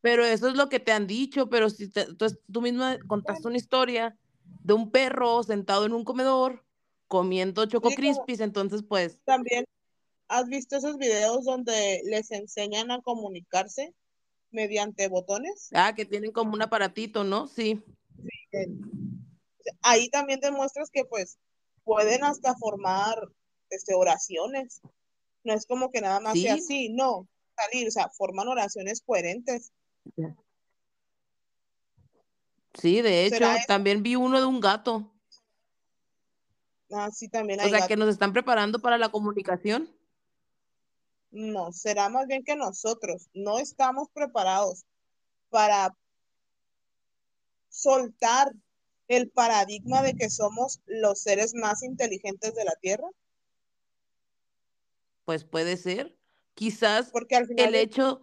[0.00, 3.46] pero eso es lo que te han dicho, pero si te- tú, tú misma contaste
[3.48, 4.16] una historia
[4.64, 6.64] de un perro sentado en un comedor
[7.06, 9.64] comiendo Choco Sí, Crispies, entonces pues, también
[10.28, 13.94] has visto esos videos donde les enseñan a comunicarse
[14.50, 15.70] mediante botones.
[15.74, 17.46] ah, que tienen como un aparatito, ¿no?
[17.46, 17.82] Sí,
[18.52, 18.66] Eh,
[19.82, 21.38] Ahí también demuestras que pues
[21.84, 23.16] pueden hasta formar
[23.70, 24.80] este, oraciones.
[25.44, 29.02] No es como que nada más sea sí, así, no, salir, o sea, forman oraciones
[29.04, 29.72] coherentes.
[32.74, 33.64] sí, de ¿Será hecho, eso?
[33.66, 35.12] también vi uno de un gato,
[36.92, 39.88] Ah, sí, también o hay sea, que nos están preparando para la comunicación.
[41.30, 44.84] No, será más bien que nosotros no estamos preparados
[45.48, 45.96] para
[47.70, 48.52] soltar
[49.16, 53.06] el paradigma de que somos los seres más inteligentes de la Tierra,
[55.24, 56.16] Pues puede ser.
[56.54, 58.22] Quizás porque al final el hecho,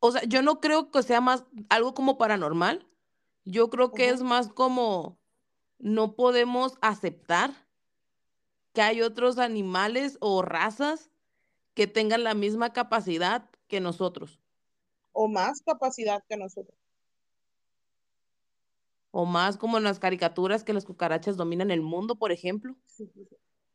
[0.00, 2.86] o sea, yo no creo que sea más algo como paranormal.
[3.44, 5.18] Yo creo que es más como
[5.78, 7.50] no podemos aceptar
[8.72, 11.10] que hay otros animales o razas
[11.74, 14.40] que tengan la misma capacidad que nosotros,
[15.12, 16.78] o más capacidad que nosotros.
[19.10, 22.76] O más como en las caricaturas que las cucarachas dominan el mundo, por ejemplo.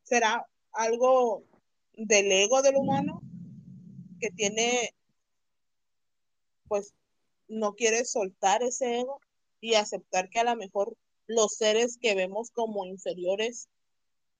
[0.02, 1.44] ¿Será algo
[1.96, 3.20] del ego del humano
[4.20, 4.94] que tiene,
[6.68, 6.94] pues,
[7.48, 9.20] no quiere soltar ese ego
[9.60, 13.68] y aceptar que a lo mejor los seres que vemos como inferiores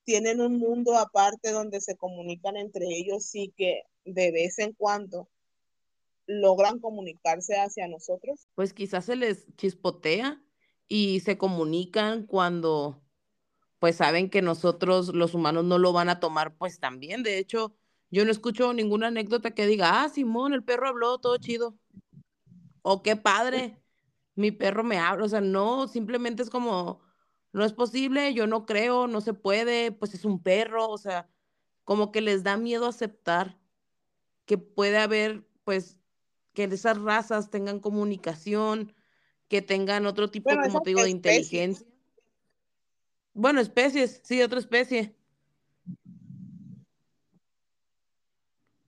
[0.04, 5.28] tienen un mundo aparte donde se comunican entre ellos y que de vez en cuando
[6.26, 8.46] logran comunicarse hacia nosotros?
[8.54, 10.43] Pues quizás se les chispotea
[10.88, 13.00] y se comunican cuando
[13.84, 17.22] pues saben que nosotros los humanos no lo van a tomar pues tan bien.
[17.22, 17.74] De hecho,
[18.10, 21.76] yo no escucho ninguna anécdota que diga, ah, Simón, el perro habló, todo chido.
[22.80, 23.78] O qué padre,
[24.36, 25.26] mi perro me habla.
[25.26, 27.02] O sea, no, simplemente es como,
[27.52, 30.88] no es posible, yo no creo, no se puede, pues es un perro.
[30.88, 31.28] O sea,
[31.84, 33.58] como que les da miedo aceptar
[34.46, 35.98] que puede haber, pues,
[36.54, 38.93] que esas razas tengan comunicación,
[39.54, 41.86] que tengan otro tipo, Bueno, como te digo, de inteligencia.
[43.34, 45.14] Bueno, especies, sí, otra especie.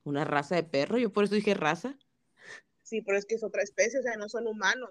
[0.03, 1.97] Una raza de perro, yo por eso dije raza.
[2.83, 4.91] sí, pero es que es otra especie, o sea, no son humanos.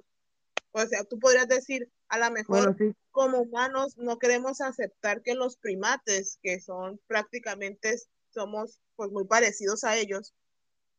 [0.71, 2.93] O sea, tú podrías decir, a lo Bueno, mejor sí.
[3.11, 7.95] como humanos no queremos aceptar que los primates, que son prácticamente,
[8.29, 10.33] somos pues muy parecidos a ellos,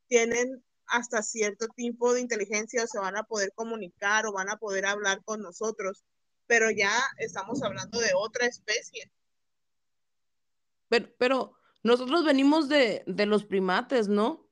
[0.08, 4.56] tienen hasta cierto tipo de inteligencia o se van a poder comunicar o van a
[4.56, 6.04] poder hablar con nosotros,
[6.46, 9.10] pero ya estamos hablando de otra especie.
[10.88, 14.48] Pero, pero nosotros venimos de, de los primates, ¿no?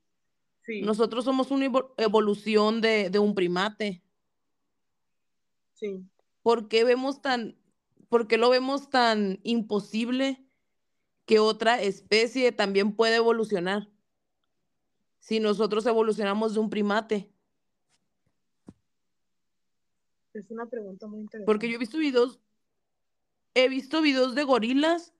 [0.67, 4.03] Sí, Nosotros somos una evo- evolución de, de un primate.
[5.75, 6.05] sí.
[6.43, 7.57] ¿Por qué vemos tan,
[8.09, 10.47] por qué lo vemos tan imposible
[11.27, 13.89] que otra especie también puede evolucionar?
[15.25, 17.31] Si nosotros evolucionamos de un primate.
[20.35, 21.75] Es una pregunta muy Porque yo interesante.
[21.77, 22.41] he visto videos,
[23.55, 25.15] he visto videos de gorilas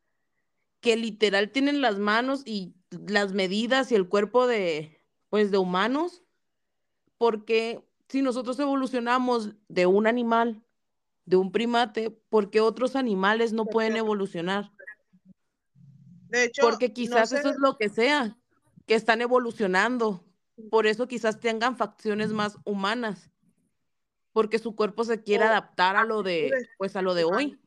[0.83, 6.23] que literal tienen las manos y las medidas y el cuerpo de, pues, de humanos,
[7.17, 10.63] porque si nosotros evolucionamos de un animal,
[11.25, 14.71] de un primate, ¿por qué otros animales no pueden Porque, evolucionar?
[16.29, 18.37] de hecho, Porque no quizás sé, eso es lo que sea,
[18.87, 20.25] que están evolucionando.
[20.71, 23.31] por eso quizás tengan facciones más humanas,
[24.33, 27.61] porque su cuerpo se quiere adaptar a lo de, pues a lo de hoy.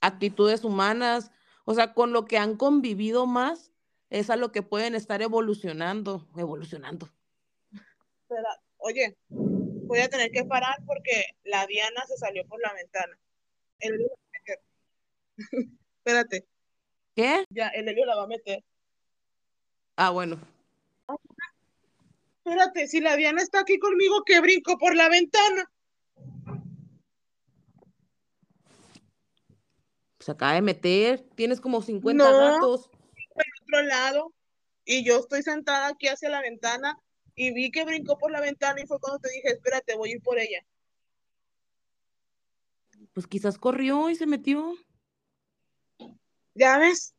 [0.00, 1.32] Actitudes humanas,
[1.64, 3.72] o sea, con lo que han convivido más,
[4.08, 7.08] es a lo que pueden estar evolucionando, evolucionando.
[8.76, 13.18] oye, voy a tener que parar porque la Diana se salió por la ventana.
[13.80, 14.08] El
[15.98, 16.46] Espérate.
[17.14, 17.44] ¿Qué?
[17.50, 18.62] Ya, el helio la va a meter.
[19.96, 20.38] Ah, bueno.
[22.44, 25.70] Espérate, si la Diana está aquí conmigo, que brinco por la ventana.
[30.20, 31.26] Se acaba de meter.
[31.34, 32.88] Tienes como 50 no, gatos.
[32.88, 34.32] Por otro lado.
[34.84, 37.00] Y yo estoy sentada aquí hacia la ventana
[37.34, 40.12] y vi que brincó por la ventana y fue cuando te dije, espérate, voy a
[40.14, 40.64] ir por ella.
[43.12, 44.74] Pues quizás corrió y se metió.
[46.54, 47.14] Ya ves,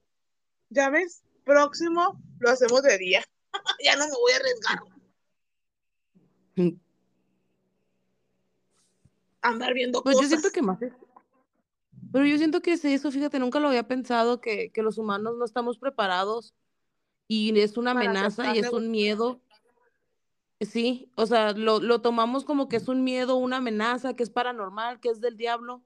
[0.69, 3.23] ya ves, próximo lo hacemos de día.
[3.83, 4.79] ya no me voy a arriesgar.
[9.41, 10.29] Andar viendo pues cosas.
[10.29, 10.79] yo siento que más
[12.11, 15.35] Pero yo siento que es eso, fíjate, nunca lo había pensado que, que los humanos
[15.37, 16.53] no estamos preparados
[17.27, 19.41] y es una amenaza y es un miedo.
[20.61, 24.29] Sí, o sea, lo, lo tomamos como que es un miedo, una amenaza, que es
[24.29, 25.83] paranormal, que es del diablo,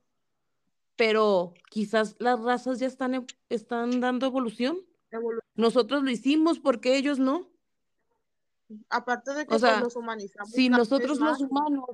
[0.95, 4.79] pero quizás las razas ya están, están dando evolución.
[5.55, 7.49] Nosotros lo hicimos porque ellos no.
[8.89, 10.51] Aparte de que pues, los humanizamos.
[10.51, 11.85] Si nosotros los humanos.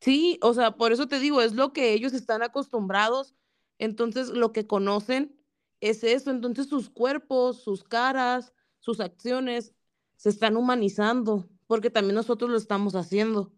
[0.00, 3.34] Sí, o sea, por eso te digo, es lo que ellos están acostumbrados,
[3.78, 5.36] entonces lo que conocen
[5.80, 9.74] es eso, entonces sus cuerpos, sus caras, sus acciones
[10.16, 13.52] se están humanizando, porque también nosotros lo estamos haciendo.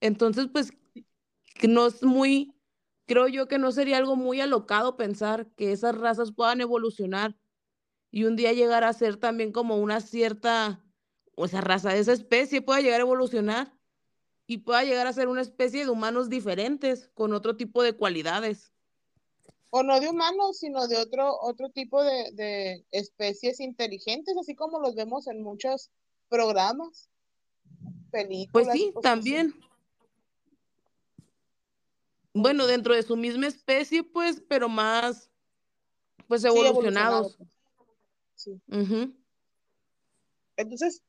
[0.00, 0.72] Entonces, pues,
[1.62, 2.54] no es muy,
[3.06, 7.36] creo yo que no sería algo muy alocado pensar que esas razas puedan evolucionar
[8.10, 10.84] y un día llegar a ser también como una cierta,
[11.34, 13.72] o esa raza, esa especie pueda llegar a evolucionar
[14.46, 18.72] y pueda llegar a ser una especie de humanos diferentes, con otro tipo de cualidades.
[19.70, 24.80] O no de humanos, sino de otro, otro tipo de, de especies inteligentes, así como
[24.80, 25.90] los vemos en muchos
[26.28, 27.08] programas,
[28.10, 28.68] películas.
[28.68, 29.54] Pues sí, también.
[32.38, 35.30] Bueno, dentro de su misma especie, pues, pero más,
[36.28, 37.38] pues, evolucionados.
[38.34, 38.60] Sí,
[40.58, 41.02] Entonces,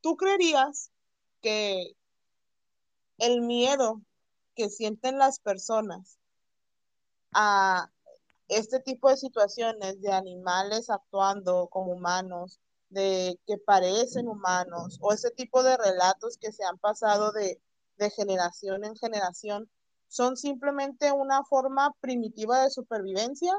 [0.00, 0.90] ¿tú creerías
[1.42, 1.94] que
[3.18, 4.00] el miedo
[4.54, 6.18] que sienten las personas
[7.34, 7.90] a
[8.48, 15.30] este tipo de situaciones de animales actuando como humanos, de que parecen humanos, o ese
[15.32, 17.60] tipo de relatos que se han pasado de,
[17.98, 19.68] de generación en generación,
[20.14, 23.52] son simplemente una forma primitiva de supervivencia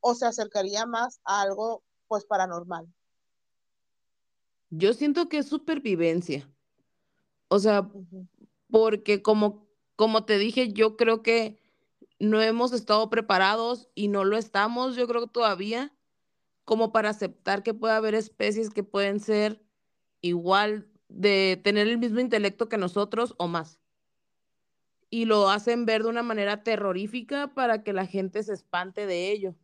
[0.00, 2.86] o se acercaría más a algo pues paranormal?
[4.68, 6.46] Yo siento que es supervivencia.
[7.48, 7.88] O sea,
[8.70, 11.58] porque como, como te dije, yo creo que
[12.18, 15.96] no hemos estado preparados y no lo estamos, yo creo que todavía,
[16.66, 19.64] como para aceptar que puede haber especies que pueden ser
[20.20, 23.80] igual de tener el mismo intelecto que nosotros o más.
[25.14, 29.30] Y lo hacen ver de una manera terrorífica para que la gente se espante de
[29.30, 29.54] ello.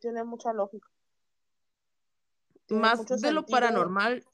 [0.00, 0.88] tiene mucha lógica.
[2.68, 4.24] más de lo paranormal,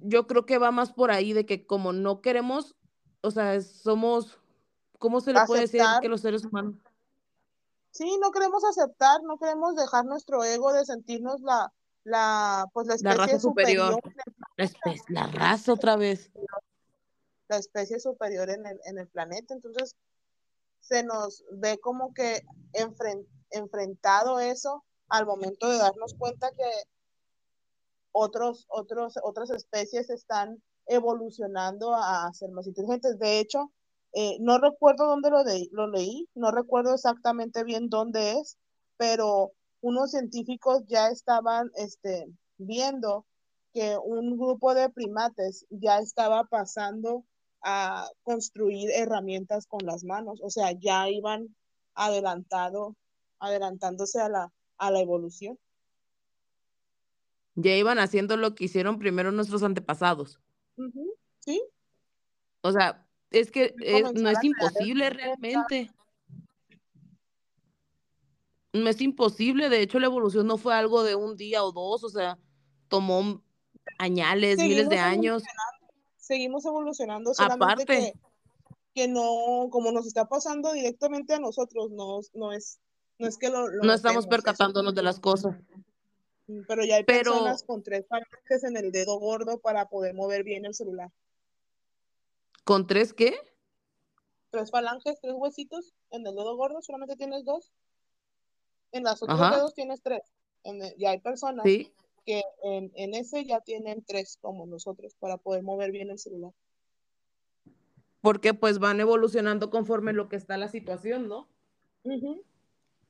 [0.00, 2.74] yo creo que va más por ahí de que como no queremos,
[3.20, 4.42] o sea, somos
[5.02, 6.76] ¿Cómo se le puede decir que los seres humanos?
[7.90, 11.72] Sí, no queremos aceptar, no queremos dejar nuestro ego de sentirnos la,
[12.04, 14.00] la, pues la especie raza superior.
[15.08, 16.30] la, raza otra vez.
[17.52, 19.52] La especie superior en el, en el planeta.
[19.52, 19.94] Entonces,
[20.80, 22.40] se nos ve como que
[23.50, 26.64] enfrentado eso al momento de darnos cuenta que
[28.10, 33.18] otros, otros, otras especies están evolucionando a ser más inteligentes.
[33.18, 33.70] De hecho,
[34.14, 38.56] eh, no recuerdo dónde lo, lo leí, no recuerdo exactamente bien dónde es,
[38.96, 39.52] pero
[39.82, 42.26] unos científicos ya estaban este,
[42.56, 43.26] viendo
[43.74, 47.24] que un grupo de primates ya estaba pasando
[47.62, 51.54] a construir herramientas con las manos, o sea, ya iban
[51.94, 52.96] adelantado,
[53.38, 55.58] adelantándose a la, a la evolución.
[57.54, 60.40] Ya iban haciendo lo que hicieron primero nuestros antepasados.
[61.40, 61.62] Sí.
[62.62, 63.74] O sea, es que
[64.14, 65.90] no es imposible realmente.
[68.72, 72.04] No es imposible, de hecho la evolución no fue algo de un día o dos,
[72.04, 72.38] o sea,
[72.88, 73.42] tomó
[73.98, 75.42] añales, miles de años.
[76.32, 78.14] Seguimos evolucionando, solamente Aparte,
[78.94, 82.80] que, no, como nos está pasando directamente a nosotros, no, no, es,
[83.18, 85.54] No es que lo, no estamos percatándonos de las cosas.
[86.46, 90.42] Mm, pero ya hay personas con tres falanges en el dedo gordo para poder mover
[90.42, 91.12] bien el celular.
[92.64, 93.34] ¿Con tres qué?
[94.48, 97.70] Tres falanges, tres huesitos en el dedo gordo, solamente tienes dos.
[98.90, 100.22] En las otros dedos tienes tres.
[100.96, 101.66] ya hay personas
[102.24, 106.52] que en, en, ese ya tienen tres como nosotros para poder mover bien el celular.
[108.20, 111.48] Porque pues van evolucionando conforme lo que está la situación, ¿no?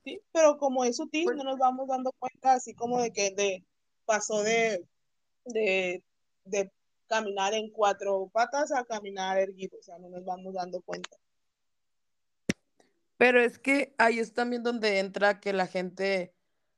[0.03, 3.31] Sí, pero como es sutil, pues no nos vamos dando cuenta así como de que
[3.31, 3.63] de,
[4.05, 4.85] pasó de,
[5.45, 6.03] de,
[6.45, 6.71] de
[7.07, 11.17] caminar en cuatro patas a caminar erguido, o sea, no nos vamos dando cuenta.
[13.17, 16.33] Pero es que ahí es también donde entra que la gente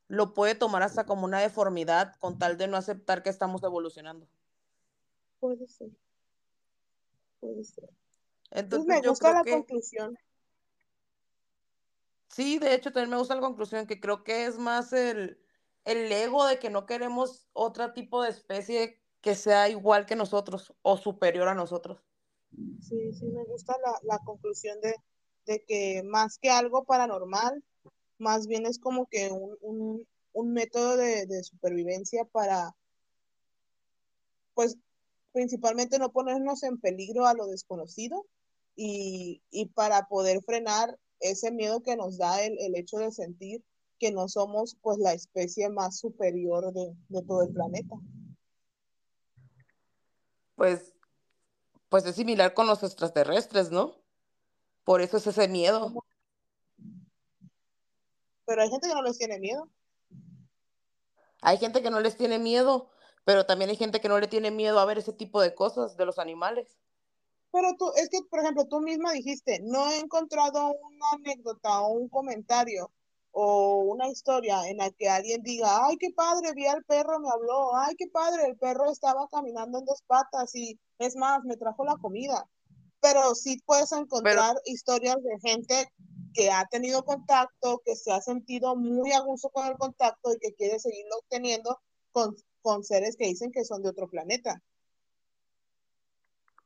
[0.08, 4.28] lo puede tomar hasta como una deformidad con tal de no aceptar que estamos evolucionando.
[5.39, 5.89] Puede ser.
[7.39, 7.89] Puede ser.
[8.51, 10.18] Entonces, me gusta la conclusión.
[12.30, 15.39] Sí, de hecho también me gusta la conclusión que creo que es más el,
[15.86, 20.74] el ego de que no queremos otro tipo de especie que sea igual que nosotros
[20.82, 22.03] o superior a nosotros.
[22.82, 24.95] Sí, sí, me gusta la, la conclusión de,
[25.45, 27.64] de que más que algo paranormal,
[28.18, 30.07] más bien es como que un,
[30.53, 32.76] método de, supervivencia para,
[34.53, 34.78] pues,
[35.32, 38.26] principalmente no ponernos en peligro a lo desconocido
[38.76, 39.41] y,
[39.74, 43.63] para poder frenar ese miedo que nos da el, hecho de sentir
[43.99, 47.95] que no somos, pues, la especie más superior de, de todo el planeta.
[50.55, 50.93] Pues,
[51.89, 53.95] pues es similar con los extraterrestres, ¿no?
[54.84, 55.93] Por eso es ese miedo.
[58.46, 59.70] Pero hay gente que no les tiene miedo.
[61.41, 62.89] Hay gente que no les tiene miedo,
[63.24, 65.98] pero también hay gente que no le tiene miedo a ver ese tipo de cosas
[65.98, 66.78] de los animales.
[67.52, 71.93] Pero tú, es que, por ejemplo, tú misma dijiste, no he encontrado una anécdota o
[71.93, 72.91] un comentario
[73.32, 77.30] o una historia en la que alguien diga, ay, qué padre, vi al perro, me
[77.30, 81.58] habló, ay, qué padre, el perro estaba caminando en dos patas y es más, me
[81.58, 82.48] trajo la comida
[83.06, 85.91] pero sí puedes encontrar historias de gente
[86.36, 90.40] que ha tenido contacto, que se ha sentido muy a gusto con el contacto y
[90.40, 91.82] que quiere seguirlo teniendo
[92.12, 94.62] con, con seres que dicen que son de otro planeta.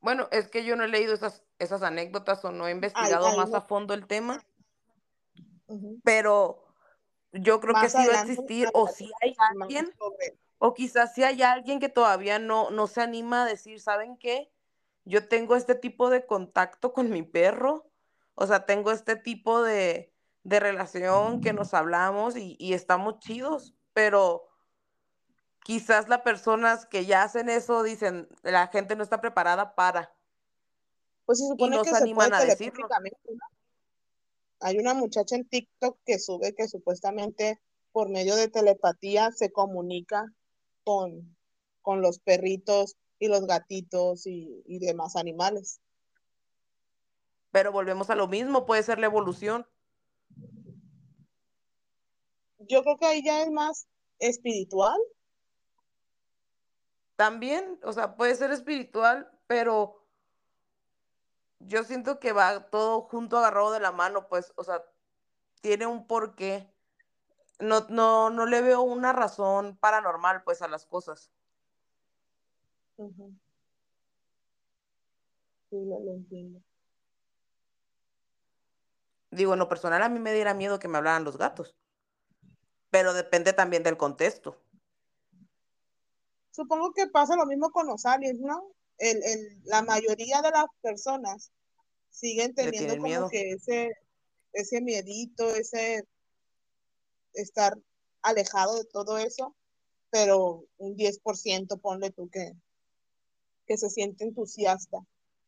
[0.01, 3.53] Bueno, es que yo no he leído esas, esas anécdotas o no he investigado más
[3.53, 4.43] a fondo el tema,
[6.03, 6.65] pero
[7.31, 9.93] yo creo que sí va a existir o si hay alguien,
[10.57, 14.51] o quizás si hay alguien que todavía no, no se anima a decir, ¿saben qué?
[15.09, 17.88] yo tengo este tipo de contacto con mi perro,
[18.41, 20.13] o sea, tengo este tipo de,
[20.45, 24.47] relación que nos hablamos y, estamos chidos, pero
[25.65, 30.15] quizás las personas que ya hacen eso dicen, la gente no está preparada para.
[31.25, 32.87] Pues se supone que se, animan a decirlo.
[34.61, 37.59] Hay una muchacha en TikTok que sube que supuestamente
[37.91, 40.25] por medio de telepatía se comunica
[40.85, 41.35] con,
[41.81, 45.81] con los perritos y los gatitos y, demás animales.
[47.51, 49.65] Pero volvemos a lo mismo, puede ser la evolución.
[52.59, 53.87] Yo creo que ahí ya es más
[54.19, 54.99] espiritual.
[57.15, 60.05] También, o sea, puede ser espiritual, pero
[61.59, 64.83] yo siento que va todo junto agarrado de la mano, pues, o sea,
[65.61, 66.71] tiene un porqué.
[67.59, 71.29] No, no, no le veo una razón paranormal, pues, a las cosas.
[79.31, 81.75] Digo, en lo personal a mí me diera miedo que me hablaran los gatos,
[82.89, 84.59] pero depende también del contexto.
[86.51, 88.71] Supongo que pasa lo mismo con los aliens, ¿no?
[88.97, 89.21] El,
[89.63, 91.51] la mayoría de las personas
[92.09, 93.91] siguen teniendo como que ese,
[94.51, 96.03] ese miedito, ese
[97.33, 97.77] estar
[98.21, 99.55] alejado de todo eso,
[100.09, 102.53] pero un 10% ponle tú que,
[103.65, 104.97] que se siente entusiasta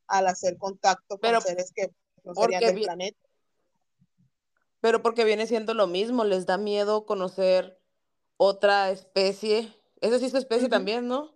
[0.08, 1.92] al hacer contacto con seres que
[2.24, 3.31] no serían del planeta.
[4.82, 7.80] Pero porque viene siendo lo mismo, les da miedo conocer
[8.38, 9.74] otra especie.
[10.02, 11.34] Esa sí es especie también, ¿no?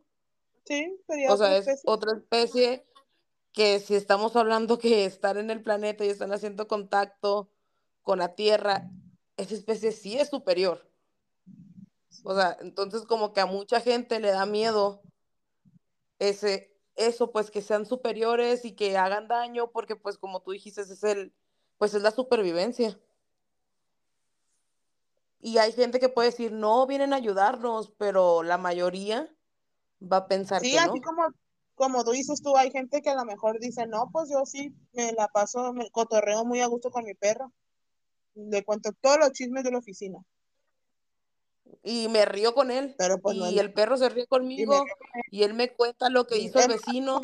[0.65, 2.85] Sí, sería o sea, es otra especie
[3.53, 7.51] que si estamos hablando que están en el planeta y están haciendo contacto
[8.01, 8.89] con la Tierra,
[9.37, 10.89] esa especie sí es superior.
[12.23, 15.03] O sea, entonces como que a mucha gente le da miedo
[16.17, 20.81] ese, eso, pues que sean superiores y que hagan daño, porque pues como tú dijiste,
[20.81, 21.33] es el,
[21.77, 22.99] pues es la supervivencia.
[25.45, 29.31] Y hay gente que puede decir, no, vienen a ayudarnos, pero la mayoría
[30.01, 31.21] va a pensar sí, así como,
[31.75, 34.73] como tú dices tú, hay gente que a lo mejor dice, no, pues yo sí
[34.93, 37.53] me la paso, me cotorreo muy a gusto con mi perro.
[38.33, 40.17] le cuento todos los chismes de la oficina.
[41.83, 42.95] Y me río con él.
[42.97, 44.83] Pero pues y no el perro se ríe conmigo.
[45.29, 47.21] Y, él me cuenta lo que hizo el vecino.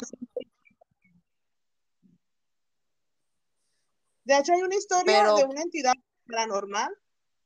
[4.25, 5.95] De hecho, hay una historia Pero- de una entidad
[6.27, 6.95] paranormal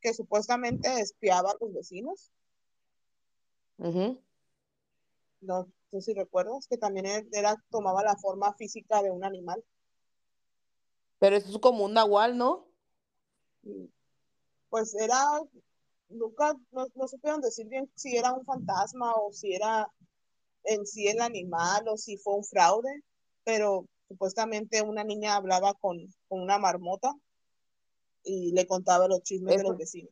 [0.05, 2.31] que supuestamente espiaba a los vecinos.
[5.41, 9.63] No sé si recuerdas, que también era, tomaba la forma física de un animal.
[11.17, 12.67] Pero eso es como un nahual, ¿no?
[14.69, 15.23] Pues era,
[16.09, 19.87] nunca, no, no supieron decir bien si era un fantasma o si era
[20.65, 23.01] en sí el animal o si fue un fraude,
[23.43, 25.97] pero supuestamente una niña hablaba con,
[26.27, 27.11] con una marmota
[28.25, 30.11] y le contaba los chismes de los vecinos.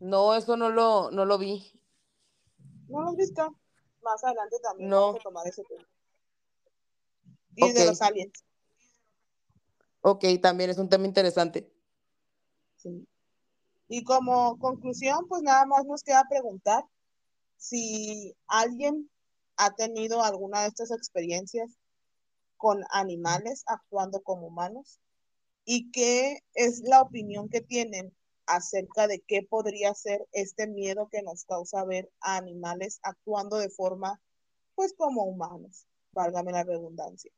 [0.00, 1.70] No, eso no lo, no lo vi.
[2.88, 3.56] ¿No lo has visto?
[4.02, 5.00] Más adelante también No.
[5.08, 5.86] vamos a tomar ese tema.
[7.56, 7.86] Y de Ok.
[7.86, 8.44] los aliens.
[10.00, 11.70] Ok, también es un tema interesante.
[12.76, 13.06] Sí.
[13.88, 16.84] Y como conclusión, pues nada más nos queda preguntar
[17.56, 19.08] si alguien
[19.56, 21.78] ha tenido alguna de estas experiencias
[22.56, 24.98] con animales actuando como humanos
[25.64, 28.12] y qué es la opinión que tienen
[28.46, 33.70] acerca de qué podría ser este miedo que nos causa ver a animales actuando de
[33.70, 34.20] forma,
[34.74, 37.30] pues como humanos, válgame la redundancia.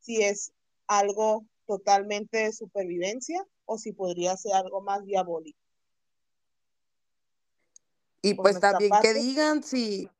[0.00, 0.52] Si es
[0.86, 5.58] algo totalmente de supervivencia o si podría ser algo más diabólico.
[8.22, 10.10] Y Por pues también que digan si,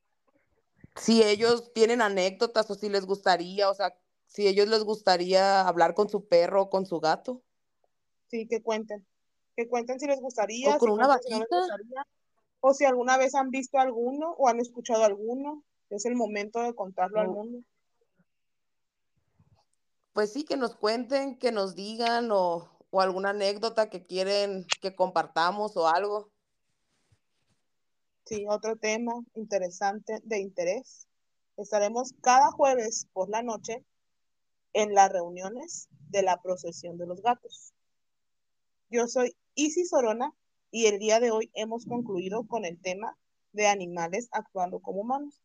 [0.95, 3.95] si ellos tienen anécdotas o si les gustaría, o sea,
[4.25, 7.43] si ellos les gustaría hablar con su perro o con su gato.
[8.31, 9.05] Sí, que cuenten.
[9.55, 11.59] Que cuenten si les gustaría, O con si una cuenten si no les vaquita.
[11.59, 12.07] gustaría,
[12.61, 15.63] o si alguna vez han visto alguno o han escuchado alguno.
[15.89, 17.31] Es el momento de contarlo al Mm.
[17.33, 17.59] mundo.
[20.13, 24.95] Pues sí, que nos cuenten, que nos digan o, o alguna anécdota que quieren que
[24.95, 26.31] compartamos o algo.
[28.25, 31.07] Sí, otro tema interesante de interés.
[31.57, 33.83] Estaremos cada jueves por la noche
[34.73, 37.73] en las reuniones de la procesión de los gatos.
[38.91, 40.33] Yo soy Isis Sorona
[40.69, 43.17] y el día de hoy hemos concluido con el tema
[43.53, 45.41] de animales actuando como humanos.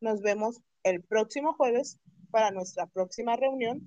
[0.00, 1.98] Nos vemos el próximo jueves
[2.30, 3.82] para nuestra próxima reunión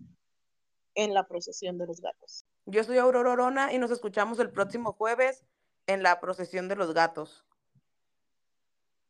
[0.93, 2.45] en la procesión de los gatos.
[2.67, 5.43] Yo soy Aurora Orona y nos escuchamos el próximo jueves
[5.87, 7.43] en la procesión de los gatos.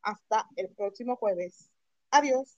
[0.00, 1.68] Hasta el próximo jueves.
[2.10, 2.56] Adiós.